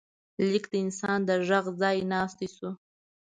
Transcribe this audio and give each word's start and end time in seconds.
لیک 0.49 0.65
د 0.71 0.73
انسان 0.85 1.19
د 1.29 1.31
غږ 1.47 1.65
ځای 1.81 1.97
ناستی 2.13 2.47
شو. 2.55 2.69